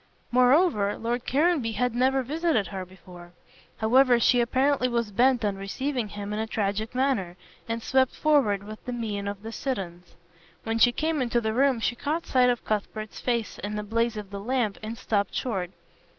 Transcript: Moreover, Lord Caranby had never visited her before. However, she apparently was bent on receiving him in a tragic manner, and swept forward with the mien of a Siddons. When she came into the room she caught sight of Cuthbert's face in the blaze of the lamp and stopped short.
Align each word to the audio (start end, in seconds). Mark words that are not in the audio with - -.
Moreover, 0.31 0.97
Lord 0.97 1.27
Caranby 1.27 1.73
had 1.73 1.93
never 1.93 2.23
visited 2.23 2.65
her 2.69 2.87
before. 2.87 3.33
However, 3.77 4.19
she 4.19 4.41
apparently 4.41 4.87
was 4.87 5.11
bent 5.11 5.45
on 5.45 5.57
receiving 5.57 6.07
him 6.07 6.33
in 6.33 6.39
a 6.39 6.47
tragic 6.47 6.95
manner, 6.95 7.37
and 7.69 7.83
swept 7.83 8.15
forward 8.15 8.63
with 8.63 8.83
the 8.85 8.93
mien 8.93 9.27
of 9.27 9.45
a 9.45 9.51
Siddons. 9.51 10.15
When 10.63 10.79
she 10.79 10.91
came 10.91 11.21
into 11.21 11.39
the 11.39 11.53
room 11.53 11.79
she 11.79 11.95
caught 11.95 12.25
sight 12.25 12.49
of 12.49 12.65
Cuthbert's 12.65 13.19
face 13.19 13.59
in 13.59 13.75
the 13.75 13.83
blaze 13.83 14.17
of 14.17 14.31
the 14.31 14.39
lamp 14.39 14.79
and 14.81 14.97
stopped 14.97 15.35
short. 15.35 15.69